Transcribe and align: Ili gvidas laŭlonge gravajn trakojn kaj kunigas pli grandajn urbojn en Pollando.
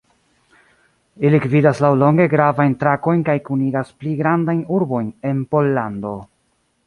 Ili 1.27 1.39
gvidas 1.43 1.81
laŭlonge 1.85 2.25
gravajn 2.31 2.73
trakojn 2.83 3.21
kaj 3.29 3.37
kunigas 3.49 3.93
pli 3.99 4.13
grandajn 4.23 4.63
urbojn 4.79 5.11
en 5.33 5.45
Pollando. 5.53 6.15